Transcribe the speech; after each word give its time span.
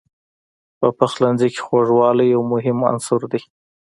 په 0.79 0.87
پخلنځي 0.97 1.49
کې 1.53 1.59
خوږوالی 1.65 2.25
یو 2.35 2.41
مهم 2.53 2.77
عنصر 2.91 3.21
دی. 3.31 3.41